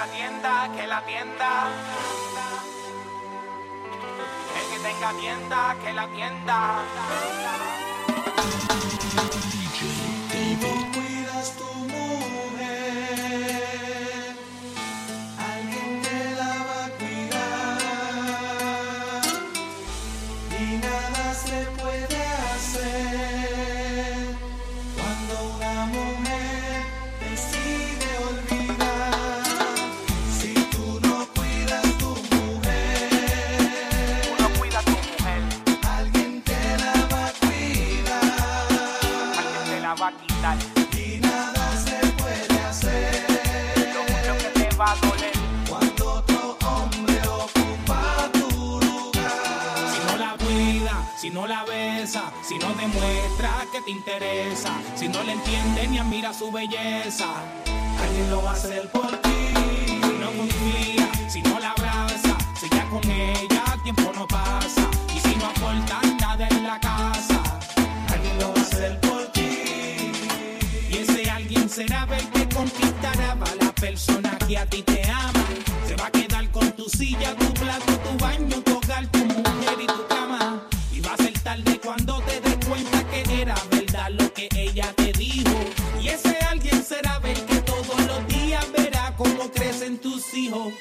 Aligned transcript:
tenga 0.00 0.12
tienda, 0.12 0.68
que 0.76 0.86
la 0.86 1.04
tienda. 1.04 1.68
El 4.56 4.66
que 4.70 4.78
tenga 4.88 5.12
tienda, 5.20 5.76
que 5.82 5.92
la 5.92 6.08
tienda. 6.08 6.82
DJ 9.52 10.56
David. 10.56 10.92
Cuidas 10.94 11.56
tu 11.56 11.64
mundo. 11.64 12.29
Si 55.00 55.08
no 55.08 55.22
le 55.22 55.32
entiende 55.32 55.88
ni 55.88 55.96
admira 55.96 56.30
su 56.34 56.52
belleza, 56.52 57.24
alguien 58.02 58.30
lo 58.30 58.42
va 58.42 58.50
a 58.50 58.52
hacer 58.52 58.86
por 58.90 59.08
ti. 59.22 59.30
Si 60.02 60.12
no 60.20 60.30
confía, 60.32 61.10
si 61.26 61.40
no 61.40 61.58
la 61.58 61.70
abraza, 61.70 62.36
si 62.60 62.68
ya 62.68 62.84
con 62.90 63.10
ella 63.10 63.64
tiempo 63.82 64.12
no 64.14 64.28
pasa. 64.28 64.90
Y 65.16 65.20
si 65.20 65.36
no 65.36 65.46
aporta 65.46 66.02
nada 66.20 66.46
en 66.48 66.64
la 66.64 66.78
casa, 66.78 67.40
alguien 68.12 68.38
lo 68.40 68.52
va 68.52 68.60
a 68.60 68.62
hacer 68.62 69.00
por 69.00 69.24
ti. 69.32 70.12
Y 70.90 70.96
ese 70.98 71.30
alguien 71.30 71.66
será 71.70 72.06
el 72.14 72.28
que 72.28 72.54
conquistará 72.54 73.32
a 73.32 73.64
la 73.64 73.72
persona 73.72 74.36
que 74.46 74.58
a 74.58 74.66
ti 74.66 74.82
te 74.82 75.02
ama. 75.10 75.46
Se 75.88 75.96
va 75.96 76.08
a 76.08 76.10
quedar 76.10 76.46
con 76.50 76.70
tu 76.72 76.86
silla, 76.90 77.34
tu 77.36 77.50
plato, 77.54 77.96
tu 78.00 78.18
baño, 78.22 78.60
tu 78.60 78.76
hogar, 78.76 79.06
tu 79.06 79.20
mujer 79.20 79.78
y 79.80 79.86
tu 79.86 80.06
cama. 80.08 80.60
Y 80.92 81.00
va 81.00 81.14
a 81.14 81.16
ser 81.16 81.32
tarde 81.38 81.80
cuando 81.82 82.20
te 82.20 82.38
des 82.42 82.66
cuenta 82.66 83.02
que 83.04 83.40
era 83.40 83.54
verdad 83.70 84.10
lo 84.10 84.30
que 84.34 84.49
hijo. 90.50 90.72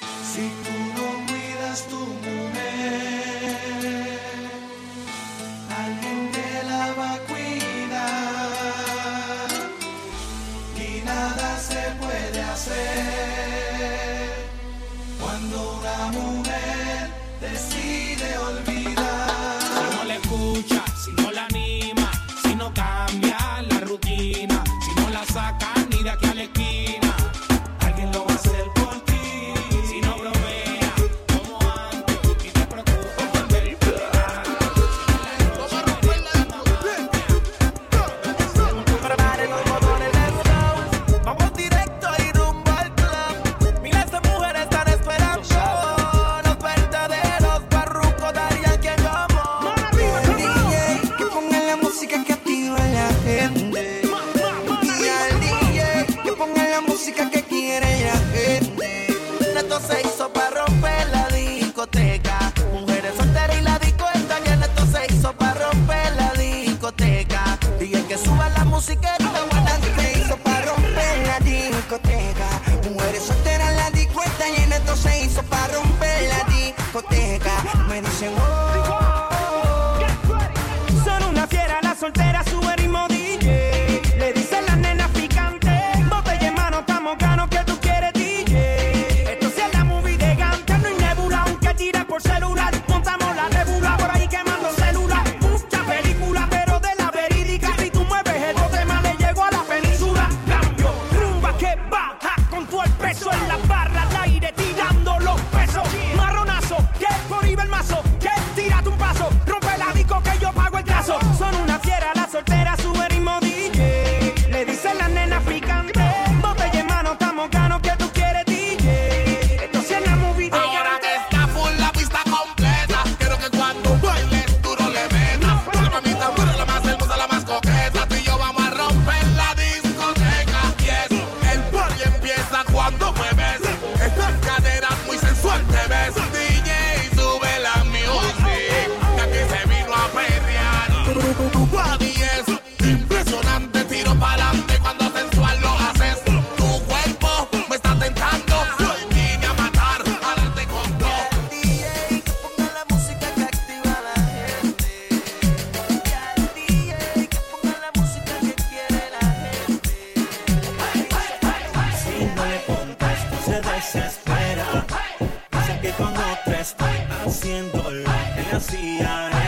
fantasía. 168.60 169.39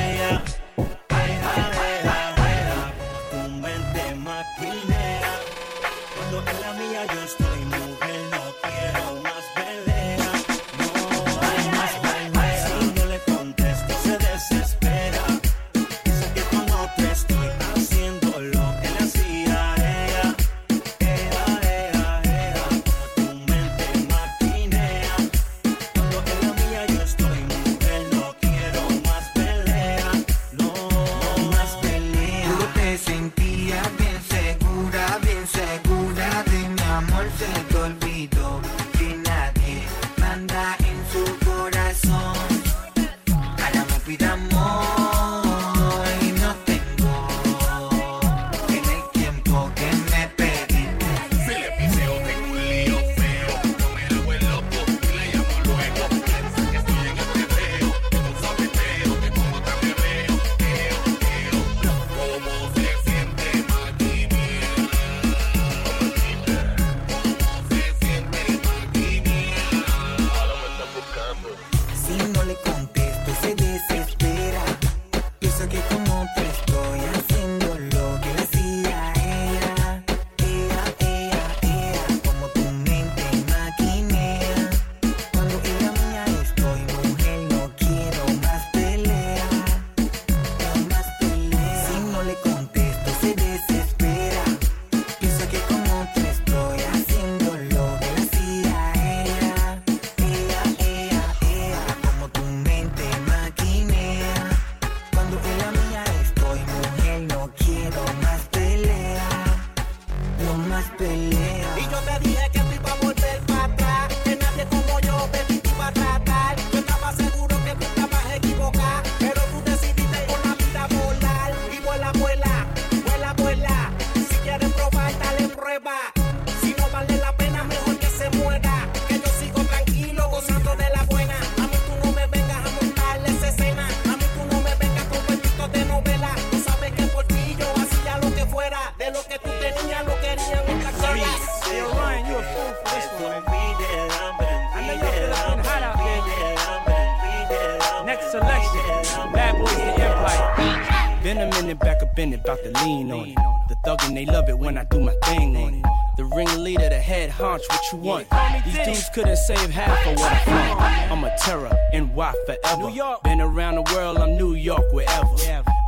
Minute 151.72 151.86
back 151.86 152.04
up 152.04 152.20
in 152.20 152.34
it, 152.34 152.44
bout 152.44 152.62
to 152.64 152.84
lean 152.84 153.10
on 153.14 153.30
it. 153.30 153.36
The 153.70 153.78
thuggin' 153.86 154.14
they 154.14 154.26
love 154.26 154.50
it 154.50 154.60
when 154.60 154.78
I 154.78 154.84
do 154.84 155.00
my 155.00 155.16
thing 155.24 155.56
on 155.56 155.76
it. 155.76 155.86
The 156.18 156.26
ringleader, 156.26 156.90
the 156.90 157.00
head 157.00 157.30
honch, 157.30 157.62
what 157.70 157.80
you 157.94 157.98
want? 158.00 158.28
These 158.66 158.86
dudes 158.86 159.10
couldn't 159.14 159.38
save 159.38 159.70
half 159.70 160.06
of 160.06 160.18
what 160.18 160.34
I 160.34 160.40
flaunt. 160.40 160.82
I'm 161.14 161.24
a 161.24 161.34
terror, 161.38 161.72
NY 161.94 162.34
forever. 162.46 162.82
New 162.82 162.90
York. 162.90 163.24
Been 163.24 163.40
around 163.40 163.76
the 163.76 163.94
world, 163.94 164.18
I'm 164.18 164.36
New 164.36 164.56
York, 164.56 164.84
wherever. 164.92 165.34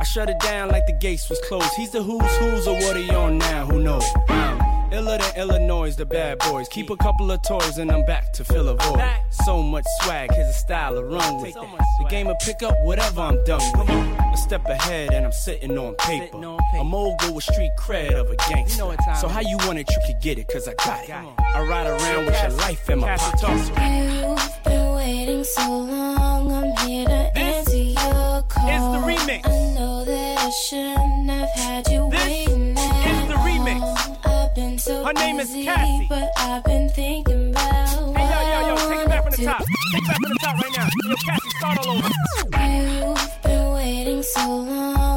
I 0.00 0.04
shut 0.04 0.30
it 0.30 0.40
down 0.40 0.70
like 0.70 0.86
the 0.86 0.94
gates 0.94 1.28
was 1.28 1.38
closed. 1.40 1.74
He's 1.76 1.90
the 1.90 2.02
who's 2.02 2.34
who's, 2.36 2.66
or 2.66 2.76
what 2.76 2.96
are 2.96 3.00
you 3.00 3.12
on 3.12 3.36
now? 3.36 3.66
Who 3.66 3.82
knows? 3.82 4.04
Iller 4.94 5.18
than 5.18 5.36
Illinois, 5.36 5.96
the 5.96 6.06
bad 6.06 6.38
boys. 6.38 6.68
Keep 6.68 6.90
a 6.90 6.96
couple 6.96 7.28
of 7.32 7.42
toys 7.42 7.78
and 7.78 7.90
I'm 7.90 8.06
back 8.06 8.32
to 8.34 8.44
fill 8.44 8.68
a 8.68 8.76
void. 8.76 9.02
So 9.44 9.60
much 9.60 9.84
swag, 10.00 10.32
here's 10.32 10.48
a 10.48 10.52
style 10.52 10.94
to 10.94 11.02
run 11.02 11.42
with. 11.42 11.54
The 11.54 12.06
game 12.08 12.28
will 12.28 12.36
pick 12.36 12.62
up 12.62 12.76
whatever 12.84 13.20
I'm 13.20 13.42
done 13.42 13.60
with. 13.76 13.90
A 13.90 14.36
step 14.36 14.64
ahead 14.66 15.12
and 15.12 15.26
I'm 15.26 15.32
sitting 15.32 15.76
on 15.76 15.96
paper. 15.96 16.36
A 16.36 16.84
mogul 16.84 17.34
with 17.34 17.42
street 17.42 17.72
cred 17.76 18.14
of 18.14 18.30
a 18.30 18.36
gangster. 18.48 18.84
So 19.20 19.26
how 19.26 19.40
you 19.40 19.56
want 19.66 19.80
it, 19.80 19.90
you 19.90 19.98
could 20.06 20.22
get 20.22 20.38
it, 20.38 20.46
cause 20.46 20.68
I 20.68 20.74
got 20.74 21.02
it. 21.02 21.10
I 21.10 21.66
ride 21.66 21.88
around 21.88 22.26
with 22.26 22.40
your 22.40 22.52
life 22.52 22.88
in 22.88 23.00
my 23.00 23.16
pocket. 23.16 23.42
You've 23.42 24.64
been 24.64 24.94
waiting 24.94 25.42
so 25.42 25.76
long, 25.76 26.52
I'm 26.52 26.86
here 26.86 27.06
to 27.06 27.36
answer 27.36 27.76
your 27.76 28.42
call. 28.48 28.68
is 28.70 28.82
the 28.94 29.00
remix. 29.08 29.44
I 29.44 29.74
know 29.74 30.04
that 30.04 30.38
I 30.38 30.50
shouldn't 30.50 31.30
have 31.30 31.50
had 31.50 31.88
you 31.88 32.03
name 35.14 35.40
is 35.40 35.50
Cassie. 35.64 36.06
but 36.08 36.28
I've 36.38 36.64
been 36.64 36.88
thinking 36.90 37.50
about 37.50 38.16
Hey, 38.16 38.24
yo, 38.30 38.38
yo, 38.50 38.68
yo, 38.68 38.88
take 38.88 39.00
it 39.04 39.08
back 39.08 39.22
from 39.22 39.30
the 39.32 39.44
top. 39.44 39.58
Take 39.60 40.02
it 40.02 40.06
back 40.08 40.16
from 40.20 40.30
the 40.30 40.38
top 40.42 40.54
right 40.62 40.72
now. 40.76 40.88
Yo, 41.08 41.14
Cassie, 41.26 41.50
start 41.58 41.78
all 41.78 41.90
over. 41.98 42.10
You've 43.14 43.42
been 43.42 43.72
waiting 43.72 44.22
so 44.22 44.46
long, 44.56 45.13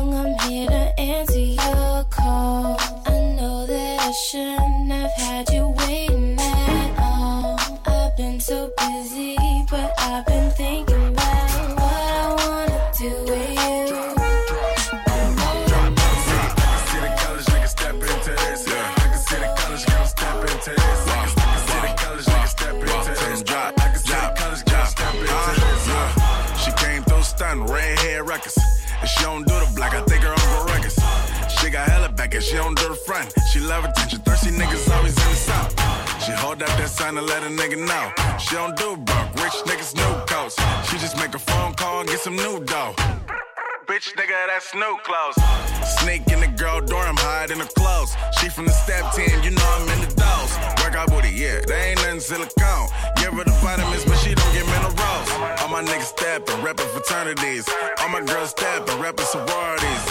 love 33.67 33.83
attention, 33.83 34.19
thirsty 34.21 34.51
niggas 34.51 34.89
always 34.95 35.15
in 35.17 35.29
the 35.29 35.35
south. 35.35 35.71
She 36.23 36.31
hold 36.31 36.63
up 36.63 36.69
that 36.79 36.89
sign 36.89 37.17
and 37.17 37.27
let 37.27 37.43
a 37.43 37.47
nigga 37.47 37.77
know. 37.77 38.05
She 38.39 38.55
don't 38.55 38.75
do 38.77 38.95
broke, 38.95 39.31
rich 39.43 39.57
niggas 39.67 39.93
new 39.95 40.13
coats. 40.25 40.55
She 40.89 40.97
just 40.97 41.17
make 41.17 41.35
a 41.35 41.39
phone 41.39 41.73
call 41.73 41.99
and 42.01 42.09
get 42.09 42.19
some 42.19 42.35
new 42.35 42.63
dough. 42.63 42.95
Bitch, 43.87 44.15
nigga, 44.15 44.35
that's 44.47 44.73
new 44.73 44.95
clothes. 45.03 45.37
Sneak 45.99 46.27
in 46.27 46.39
the 46.39 46.51
girl 46.59 46.81
dorm, 46.81 47.15
hide 47.19 47.51
in 47.51 47.59
the 47.59 47.69
clothes. 47.79 48.15
She 48.39 48.49
from 48.49 48.65
the 48.65 48.71
step 48.71 49.13
team, 49.13 49.31
you 49.43 49.51
know 49.51 49.69
I'm 49.79 49.87
in 49.89 49.99
the 50.01 50.11
dose. 50.15 50.53
Workout 50.83 51.09
booty, 51.09 51.31
yeah, 51.31 51.59
they 51.67 51.91
ain't 51.91 51.99
nothing 52.03 52.19
silicone. 52.19 52.87
Give 53.15 53.33
her 53.33 53.43
the 53.43 53.55
vitamins, 53.63 54.03
but 54.05 54.17
she 54.19 54.35
don't 54.35 54.53
get 54.53 54.65
minerals. 54.65 54.97
All 55.61 55.69
my 55.69 55.83
niggas 55.83 56.11
steppin', 56.15 56.59
reppin' 56.63 56.87
fraternities. 56.95 57.67
All 57.99 58.09
my 58.09 58.21
girls 58.21 58.51
steppin', 58.51 58.95
reppin' 58.99 59.27
sororities. 59.27 60.03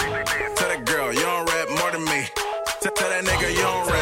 Tell 0.57 0.69
that 0.69 0.85
girl, 0.85 1.13
you 1.13 1.21
don't 1.21 1.49
rap 1.49 1.66
that 3.25 3.25
nigga, 3.25 3.51
you 3.51 3.63
don't 3.63 3.96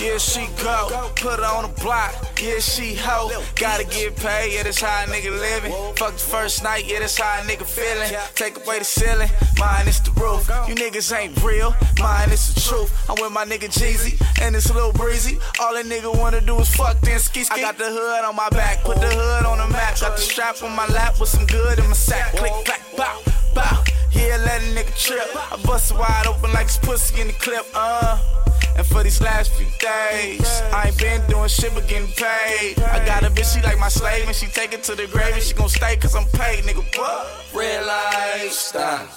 Yeah, 0.00 0.18
she 0.18 0.46
go. 0.62 1.10
Put 1.16 1.40
her 1.40 1.44
on 1.44 1.70
the 1.70 1.80
block. 1.80 2.14
Yeah, 2.40 2.58
she 2.58 2.94
hoe. 2.94 3.30
Gotta 3.54 3.84
get 3.84 4.16
paid. 4.16 4.54
Yeah, 4.54 4.62
that's 4.62 4.80
how 4.80 5.04
a 5.04 5.06
nigga 5.06 5.30
living. 5.30 5.72
Fuck 5.96 6.12
the 6.12 6.18
first 6.18 6.62
night. 6.62 6.84
Yeah, 6.86 7.00
that's 7.00 7.18
how 7.18 7.40
a 7.40 7.42
nigga 7.42 7.64
feeling. 7.64 8.10
Take 8.34 8.56
away 8.56 8.78
the 8.78 8.84
ceiling. 8.84 9.30
Mine 9.58 9.88
is 9.88 10.00
the 10.00 10.10
roof. 10.12 10.48
You 10.68 10.74
niggas 10.74 11.16
ain't 11.16 11.42
real. 11.42 11.74
Mine 11.98 12.30
is 12.30 12.54
the 12.54 12.60
truth. 12.60 12.92
I'm 13.08 13.16
with 13.20 13.32
my 13.32 13.44
nigga 13.44 13.68
Jeezy 13.68 14.20
and 14.42 14.54
it's 14.54 14.70
a 14.70 14.74
little 14.74 14.92
breezy. 14.92 15.38
All 15.60 15.74
that 15.74 15.86
nigga 15.86 16.16
wanna 16.16 16.40
do 16.40 16.58
is 16.60 16.74
fuck 16.74 17.00
then 17.00 17.18
ski 17.18 17.44
ski. 17.44 17.54
I 17.54 17.60
got 17.60 17.78
the 17.78 17.88
hood 17.88 18.24
on 18.24 18.36
my 18.36 18.48
back. 18.50 18.84
Put 18.84 19.00
the 19.00 19.08
hood 19.08 19.46
on 19.46 19.58
the 19.58 19.68
map. 19.72 19.98
Got 20.00 20.16
the 20.16 20.22
strap 20.22 20.62
on 20.62 20.74
my 20.76 20.86
lap 20.88 21.18
with 21.18 21.28
some 21.28 21.46
good 21.46 21.78
in 21.78 21.86
my 21.86 21.94
sack. 21.94 22.36
Click, 22.36 22.52
clack, 22.64 22.82
bow, 22.96 23.22
bow. 23.54 23.84
Yeah, 24.12 24.36
let 24.44 24.62
a 24.62 24.66
nigga 24.74 24.96
trip. 24.98 25.26
I 25.34 25.60
bust 25.64 25.90
it 25.90 25.98
wide 25.98 26.26
open 26.26 26.52
like 26.52 26.66
it's 26.66 26.78
pussy 26.78 27.20
in 27.20 27.28
the 27.28 27.32
clip. 27.34 27.66
Uh. 27.74 28.18
And 28.76 28.86
for 28.86 29.02
these 29.02 29.20
last 29.22 29.52
few 29.52 29.66
days, 29.80 30.60
I 30.72 30.88
ain't 30.88 30.98
been 30.98 31.26
doing 31.28 31.48
shit 31.48 31.72
but 31.74 31.88
getting 31.88 32.08
paid. 32.08 32.78
I 32.80 33.04
got 33.06 33.22
a 33.24 33.30
bitch, 33.30 33.54
she 33.54 33.62
like 33.62 33.78
my 33.78 33.88
slave, 33.88 34.26
and 34.26 34.36
she 34.36 34.46
take 34.46 34.74
it 34.74 34.82
to 34.84 34.94
the 34.94 35.06
grave, 35.06 35.34
and 35.34 35.42
she 35.42 35.54
gon' 35.54 35.68
stay 35.68 35.96
cause 35.96 36.14
I'm 36.14 36.26
paid, 36.26 36.64
nigga. 36.64 36.84
What? 36.98 37.26
Red 37.54 37.86
light, 37.86 38.48
stop. 38.50 39.08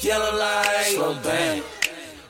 Yellow 0.00 0.36
light, 0.36 0.92
slow 0.94 1.14
down. 1.22 1.62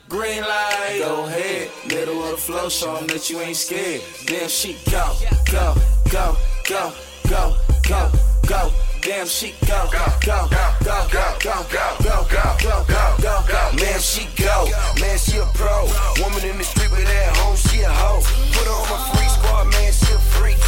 Green 0.09 0.43
light, 0.43 0.99
go 0.99 1.25
ahead. 1.25 1.71
Middle 1.89 2.23
of 2.25 2.33
the 2.33 2.37
flow, 2.37 2.69
show 2.69 2.97
'em 2.97 3.07
that 3.07 3.31
you 3.31 3.41
ain't 3.41 3.57
scared. 3.57 4.03
Damn, 4.27 4.49
she 4.49 4.77
go, 4.91 5.17
go, 5.51 5.77
go, 6.11 6.37
go, 6.69 6.93
go, 7.29 7.57
go, 7.89 8.11
go. 8.47 8.73
Damn, 9.03 9.27
she 9.27 9.55
go, 9.67 9.89
go, 9.91 10.05
go, 10.21 10.49
go, 10.51 10.71
go, 10.85 11.09
go, 11.11 11.37
go, 11.41 11.67
go, 11.73 12.27
go, 12.29 12.85
go, 12.87 13.17
go, 13.19 13.45
go. 13.49 13.73
Man, 13.81 13.99
she 13.99 14.29
go. 14.37 14.69
Man, 15.01 15.17
she 15.19 15.39
a 15.39 15.47
pro. 15.55 15.89
Woman 16.21 16.45
in 16.45 16.59
the 16.59 16.65
street, 16.65 16.91
but 16.91 17.01
at 17.01 17.37
home, 17.39 17.57
she 17.57 17.81
a 17.81 17.89
hoe. 17.89 18.21
Put 18.53 18.67
her 18.67 18.73
on 18.73 18.89
my 18.91 19.17
free 19.17 19.29
squad, 19.29 19.65
man, 19.73 19.93
she 19.93 20.13
a 20.13 20.19
freak. 20.19 20.59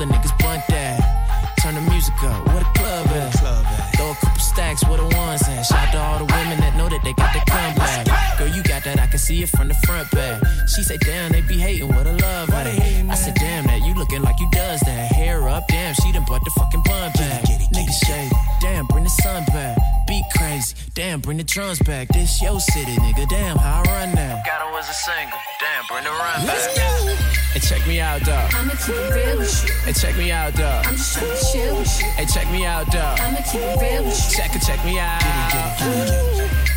Other 0.00 0.12
niggas 0.12 0.36
blunt 0.38 0.62
that. 0.68 1.54
Turn 1.60 1.74
the 1.74 1.80
music 1.90 2.14
up, 2.22 2.46
where 2.46 2.60
the 2.60 2.70
club 2.78 3.06
at? 3.08 3.30
Throw 3.96 4.10
a 4.10 4.14
couple 4.14 4.38
stacks, 4.38 4.84
where 4.86 4.98
the 4.98 5.16
ones 5.16 5.42
at? 5.42 5.64
Shout 5.64 5.90
to 5.92 5.98
all 5.98 6.18
the 6.18 6.24
women 6.24 6.60
that 6.60 6.76
know 6.76 6.88
that 6.88 7.02
they 7.02 7.12
got 7.14 7.32
the 7.34 7.42
comeback. 7.50 8.06
Girl, 8.38 8.46
you 8.46 8.62
got 8.62 8.84
that, 8.84 9.00
I 9.00 9.06
can 9.08 9.18
see 9.18 9.42
it 9.42 9.48
from 9.48 9.66
the 9.66 9.74
front 9.74 10.08
back. 10.12 10.40
She 10.68 10.82
say, 10.82 10.98
damn, 10.98 11.32
they 11.32 11.40
be 11.40 11.58
hating, 11.58 11.88
what 11.88 12.06
a 12.06 12.12
love 12.12 12.50
at? 12.50 12.66
I 13.10 13.14
said, 13.14 13.34
damn, 13.34 13.66
that 13.66 13.82
you 13.82 13.94
looking 13.94 14.22
like 14.22 14.38
you 14.38 14.48
does 14.52 14.80
that. 14.80 15.10
Hair 15.12 15.48
up, 15.48 15.66
damn, 15.66 15.94
she 15.94 16.12
done 16.12 16.24
brought 16.24 16.44
the 16.44 16.50
fucking 16.50 16.82
bun 16.84 17.10
back. 17.14 17.42
Niggas 17.74 18.06
shade, 18.06 18.30
damn, 18.60 18.86
bring 18.86 19.02
the 19.02 19.10
sun 19.10 19.44
back. 19.46 19.76
Beat 20.06 20.24
crazy, 20.36 20.76
damn, 20.94 21.20
bring 21.20 21.38
the 21.38 21.44
drums 21.44 21.80
back. 21.80 22.06
This 22.08 22.40
your 22.40 22.60
city, 22.60 22.94
nigga, 23.02 23.28
damn, 23.28 23.58
how 23.58 23.82
I 23.84 23.90
run 23.90 24.14
now. 24.14 24.40
Got 24.46 24.62
her 24.62 24.70
was 24.72 24.88
a 24.88 24.94
single, 24.94 25.38
damn, 25.58 25.84
bring 25.90 26.04
the 26.04 26.10
run 26.10 26.46
back. 26.46 26.87
Hey, 27.58 27.66
check 27.76 27.88
me 27.88 27.98
out, 27.98 28.22
dog. 28.22 28.54
I'ma 28.54 28.70
keep 28.74 28.94
it 28.94 29.14
real 29.14 29.38
with 29.38 29.64
you. 29.66 29.74
Hey, 29.82 29.92
check 29.92 30.16
me 30.16 30.30
out, 30.30 30.54
dog. 30.54 30.86
I'm 30.86 30.94
just 30.94 31.18
tryna 31.18 31.52
chill 31.52 31.76
with 31.76 32.00
you. 32.00 32.06
Hey, 32.14 32.26
check 32.26 32.50
me 32.52 32.64
out, 32.64 32.86
dog. 32.92 33.18
I'ma 33.18 33.38
keep 33.38 33.62
it 33.62 33.82
real 33.82 34.04
with 34.04 34.14
you. 34.14 34.36
Check 34.36 34.54
it, 34.54 34.62
check 34.62 34.84
me 34.84 35.00
out. 35.00 35.18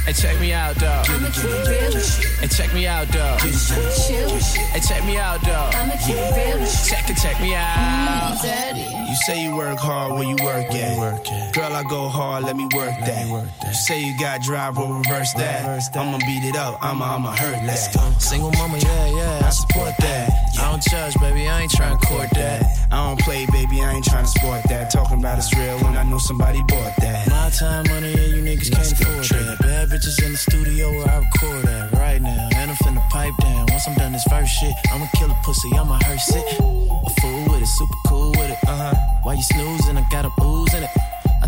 Hey, 0.01 0.13
check 0.13 0.39
me 0.39 0.53
out, 0.53 0.75
dog. 0.79 1.05
I'ma 1.07 1.27
keep 1.29 1.45
it 1.45 1.67
real 1.69 1.93
with 1.93 2.17
you. 2.17 2.29
Hey, 2.41 2.47
check 2.47 2.73
me 2.73 2.87
out, 2.87 3.07
dog. 3.11 3.41
I'm 3.41 3.51
just 3.51 3.69
tryna 3.69 4.07
chill 4.07 4.33
with 4.33 4.55
you. 4.55 4.61
Hey, 4.73 4.79
check 4.79 5.05
me 5.05 5.17
out, 5.19 5.41
dog. 5.43 5.75
I'ma 5.75 5.93
keep 6.01 6.17
it 6.17 6.33
real 6.33 6.59
with 6.59 6.73
you. 6.73 6.89
Check 6.89 7.09
it, 7.11 7.17
check 7.21 7.39
me 7.39 7.53
out. 7.53 7.77
Mm, 7.77 8.41
Daddy. 8.41 9.01
You 9.07 9.15
say 9.17 9.43
you 9.43 9.55
work 9.55 9.77
hard 9.77 10.13
where 10.13 10.23
you 10.23 10.37
work 10.41 10.65
at. 10.73 11.53
Girl, 11.53 11.73
I 11.73 11.83
go 11.83 12.09
hard, 12.09 12.45
let 12.45 12.55
me 12.55 12.63
work 12.73 12.97
that. 13.05 13.27
You 13.27 13.73
say 13.73 14.01
you 14.01 14.17
got 14.17 14.41
drive, 14.41 14.77
we'll 14.77 14.87
reverse 14.89 15.31
that. 15.33 15.61
I'ma 15.95 16.17
beat 16.25 16.43
it 16.43 16.55
up, 16.55 16.79
I'ma, 16.81 17.17
I'ma 17.17 17.35
hurt 17.35 17.67
that. 17.67 18.19
Single 18.19 18.51
mama, 18.53 18.79
yeah, 18.79 19.15
yeah, 19.15 19.45
I 19.45 19.49
support 19.51 19.93
that. 19.99 20.40
I 20.61 20.69
don't 20.69 20.83
judge, 20.83 21.15
baby, 21.19 21.47
I 21.47 21.61
ain't 21.61 21.71
trying 21.71 21.97
to 21.97 22.05
court 22.05 22.29
that. 22.35 22.61
I 22.91 23.07
don't 23.07 23.19
play, 23.19 23.47
baby, 23.47 23.81
I 23.81 23.93
ain't 23.93 24.05
trying 24.05 24.25
to 24.25 24.29
sport 24.29 24.61
that. 24.69 24.91
Talking 24.91 25.17
about 25.17 25.39
it's 25.39 25.51
real 25.57 25.79
when 25.79 25.97
I 25.97 26.03
know 26.03 26.19
somebody 26.19 26.59
bought 26.67 26.93
that. 26.99 27.27
My 27.29 27.49
time, 27.49 27.85
money, 27.89 28.13
and 28.13 28.31
you 28.33 28.43
niggas 28.43 28.71
can't 28.71 28.91
afford 28.91 29.25
that. 29.25 29.57
Bad 29.59 29.89
bitches 29.89 30.23
in 30.23 30.33
the 30.33 30.37
studio 30.37 30.91
where 30.91 31.09
I 31.09 31.17
record 31.17 31.65
at 31.65 31.91
right 31.93 32.21
now. 32.21 32.49
And 32.55 32.69
I'm 32.69 32.77
finna 32.77 33.01
pipe 33.09 33.33
down. 33.41 33.65
Once 33.71 33.87
I'm 33.87 33.95
done 33.95 34.11
this 34.11 34.23
first 34.29 34.53
shit, 34.53 34.73
I'ma 34.91 35.07
kill 35.15 35.31
a 35.31 35.37
pussy, 35.43 35.69
I'ma 35.73 35.97
hearse 36.03 36.29
it. 36.35 36.45
A 36.59 37.09
fool 37.21 37.43
with 37.49 37.63
it, 37.63 37.67
super 37.67 37.97
cool 38.05 38.29
with 38.37 38.51
it. 38.51 38.57
Uh 38.67 38.93
huh. 38.93 38.95
While 39.23 39.35
you 39.35 39.43
snoozing, 39.43 39.97
I 39.97 40.05
got 40.11 40.25
a 40.25 40.31
booze 40.37 40.73
in 40.75 40.83
it. 40.83 40.89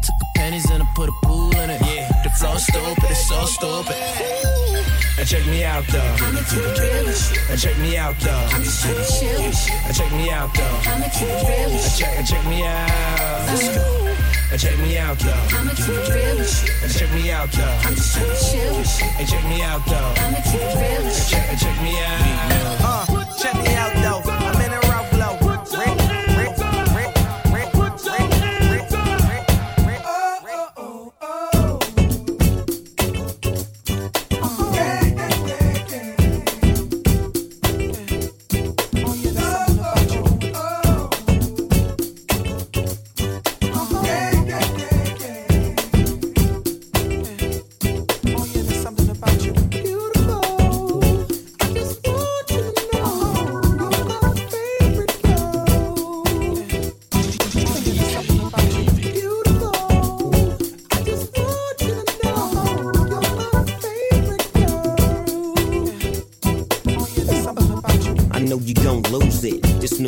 Took 0.03 0.19
the 0.19 0.25
pennies 0.36 0.69
and 0.69 0.83
I 0.83 0.86
put 0.95 1.07
a 1.07 1.13
pool 1.24 1.55
in 1.55 1.69
it. 1.69 1.79
Yeah. 1.81 2.12
The 2.24 2.29
flow 2.31 2.57
stupid, 2.57 3.10
it's 3.10 3.27
so 3.27 3.45
stupid. 3.45 3.95
And 5.17 5.27
check 5.27 5.45
me 5.48 5.63
out 5.63 5.86
though. 5.88 6.15
I'ma 6.19 6.43
keep 6.43 6.60
it 6.60 6.79
real. 6.79 7.07
And 7.50 7.60
check 7.60 7.77
me 7.79 7.95
out 7.95 8.19
though. 8.19 8.48
I'm 8.51 8.63
just 8.63 8.83
tryna 8.83 9.05
chill. 9.07 9.41
And 9.88 9.95
check 9.95 10.12
me 10.12 10.29
out 10.29 10.53
though. 10.53 10.91
I'ma 10.91 11.07
keep 11.07 11.29
it 11.31 11.48
real 11.48 11.72
And 11.72 11.95
check, 11.95 12.17
and 12.19 12.27
check 12.27 12.45
me 12.48 12.65
out. 12.65 13.48
Let's 13.48 13.77
go. 13.77 14.03
And 14.51 14.60
check 14.60 14.77
me 14.79 14.98
out 14.98 15.17
though. 15.19 15.55
I'ma 15.55 15.72
keep 15.72 15.88
it 15.88 16.10
real. 16.12 16.38
And 16.83 16.91
check 16.91 17.10
me 17.15 17.31
out 17.31 17.51
though. 17.53 17.88
I'm 17.88 17.95
just 17.95 18.17
tryna 18.17 18.51
chill. 18.51 18.75
And 19.19 19.27
check 19.29 19.43
me 19.48 19.62
out 19.63 19.86
though. 19.88 20.13
I'ma 20.19 20.39
keep 20.43 20.60
it 20.60 20.75
real 20.75 21.07
And 21.07 21.27
check, 21.31 21.48
and 21.48 21.60
check 21.60 21.77
me 21.81 21.93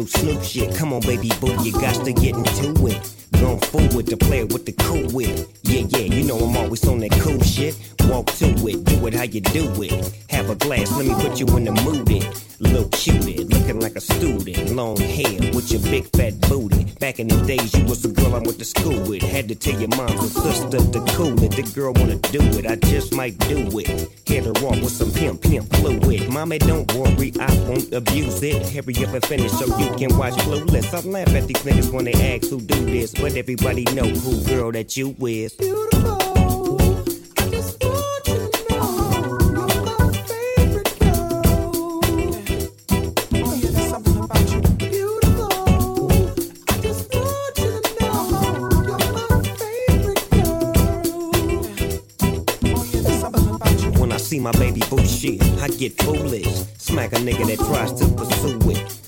Snoop 0.04 0.44
shit. 0.44 0.76
Come 0.76 0.92
on, 0.94 1.02
baby 1.02 1.32
boo, 1.40 1.56
you 1.64 1.72
got 1.72 2.04
to 2.04 2.12
get 2.12 2.36
into 2.36 2.88
it. 2.88 3.16
Going 3.40 3.60
forward 3.76 4.08
to 4.08 4.18
play 4.18 4.40
it 4.40 4.54
with 4.54 4.66
the 4.66 4.74
cool 4.74 5.08
wit. 5.14 5.48
Yeah, 5.64 5.84
yeah, 5.90 6.08
you 6.16 6.24
know 6.24 6.38
I'm 6.38 6.56
always 6.58 6.88
on 6.88 7.00
that 7.00 7.12
cool 7.24 7.42
shit. 7.42 7.76
Walk 8.08 8.28
to 8.40 8.48
it, 8.68 8.84
do 8.84 9.08
it 9.08 9.14
how 9.14 9.24
you 9.24 9.42
do 9.42 9.66
it. 9.82 9.94
Have 10.30 10.50
a 10.50 10.56
glass, 10.56 10.92
let 10.98 11.06
me 11.06 11.14
put 11.16 11.40
you 11.40 11.48
in 11.58 11.66
the 11.66 11.72
mood. 11.72 12.10
It. 12.10 12.42
Little 12.60 12.88
cutie, 12.90 13.44
looking 13.44 13.82
like 13.82 13.96
a 13.96 14.02
student. 14.02 14.72
Long 14.72 14.98
hair 14.98 15.52
with 15.54 15.72
your 15.72 15.82
big 15.82 16.06
fat 16.16 16.40
booty. 16.48 16.86
Back 17.00 17.20
in 17.20 17.28
the 17.28 17.42
days, 17.46 17.74
you 17.76 17.84
was 17.86 18.02
the 18.02 18.10
girl 18.10 18.34
I 18.36 18.40
went 18.40 18.60
to 18.60 18.66
school 18.66 18.98
with. 19.10 19.22
Had 19.24 19.50
to 19.50 19.56
tell 19.56 19.78
your 19.80 19.90
mom 19.90 20.12
and 20.12 20.30
sister 20.30 20.78
to 20.78 21.00
cool 21.16 21.36
it. 21.44 21.52
The 21.52 21.64
girl 21.76 21.94
wanna 21.94 22.18
do 22.32 22.42
it, 22.58 22.66
I 22.66 22.76
just 22.76 23.14
might 23.14 23.38
do 23.50 23.68
it. 23.80 24.08
Hit 24.26 24.46
her 24.46 24.52
off 24.52 24.80
with 24.82 24.92
some 24.92 25.12
pimp, 25.12 25.42
pimp 25.42 25.68
fluid. 25.76 26.30
Mommy, 26.30 26.60
don't 26.60 26.88
worry, 26.94 27.34
I 27.40 27.52
won't 27.68 27.92
abuse 27.92 28.16
abuse 28.16 28.44
it. 28.44 28.62
Hurry 28.74 29.06
up 29.06 29.14
and 29.14 29.26
finish 29.26 29.52
so 29.52 29.66
you 29.78 29.94
can 29.96 30.18
watch 30.18 30.34
Clueless. 30.36 30.94
I 30.94 31.08
laugh 31.08 31.30
at 31.36 31.48
these 31.48 31.64
niggas 31.64 31.92
when 31.92 32.06
they 32.06 32.14
ask 32.14 32.50
who 32.50 32.60
do 32.62 32.86
this, 32.86 33.14
but 33.14 33.36
everybody 33.36 33.65
know 33.74 34.06
who 34.06 34.44
girl 34.46 34.72
that 34.72 34.96
you 34.96 35.16
is. 35.22 35.56
When 53.98 54.12
I 54.12 54.18
see 54.18 54.40
my 54.40 54.52
baby 54.52 54.84
boo 54.92 55.04
shit, 55.04 55.42
I 55.60 55.70
get 55.70 56.00
foolish. 56.04 56.46
Smack 56.78 57.14
a 57.14 57.16
nigga 57.16 57.48
that 57.48 57.58
tries 57.58 57.94
to 57.94 58.08
pursue 58.14 58.60
it. 58.70 59.05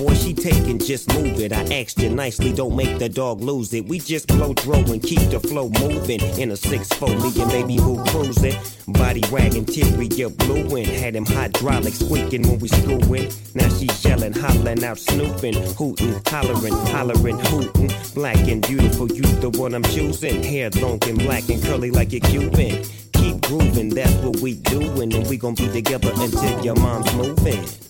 Homeboy, 0.00 0.24
she 0.24 0.32
taking, 0.32 0.78
just 0.78 1.12
move 1.14 1.38
it. 1.40 1.52
I 1.52 1.62
asked 1.80 1.98
you 1.98 2.08
nicely, 2.08 2.52
don't 2.52 2.74
make 2.74 2.98
the 2.98 3.08
dog 3.08 3.40
lose 3.40 3.72
it. 3.74 3.86
We 3.86 3.98
just 3.98 4.28
blow 4.28 4.54
throw 4.54 4.78
and 4.78 5.02
keep 5.02 5.20
the 5.30 5.40
flow 5.40 5.68
moving. 5.68 6.20
In 6.38 6.50
a 6.50 6.56
6 6.56 6.88
4 6.94 7.08
me 7.08 7.42
and 7.42 7.50
baby 7.50 7.76
boo 7.76 8.02
cruising. 8.06 8.56
Body 8.88 9.22
wagging, 9.30 9.66
interior 9.68 10.30
blueing. 10.30 10.86
Had 10.86 11.16
him 11.16 11.26
hydraulic 11.26 11.92
squeaking 11.92 12.48
when 12.48 12.58
we 12.60 12.68
screwing. 12.68 13.30
Now 13.54 13.68
she 13.68 13.88
yelling, 14.00 14.32
hollering 14.32 14.82
out, 14.84 14.98
snooping, 14.98 15.54
hooting, 15.74 16.20
hollering, 16.26 16.76
hollering, 16.86 17.38
hooting. 17.38 17.90
Black 18.14 18.38
and 18.48 18.66
beautiful, 18.66 19.08
you 19.08 19.22
the 19.40 19.50
one 19.50 19.74
I'm 19.74 19.82
choosing. 19.82 20.42
Hair 20.42 20.70
long 20.76 20.98
and 21.06 21.18
black 21.18 21.48
and 21.50 21.62
curly 21.62 21.90
like 21.90 22.12
a 22.14 22.20
Cuban. 22.20 22.84
Keep 23.12 23.42
grooving, 23.42 23.90
that's 23.90 24.14
what 24.24 24.40
we 24.40 24.54
doing. 24.54 25.12
And 25.12 25.26
we 25.28 25.36
gon' 25.36 25.54
be 25.54 25.68
together 25.68 26.10
until 26.14 26.64
your 26.64 26.76
mom's 26.76 27.12
moving. 27.14 27.89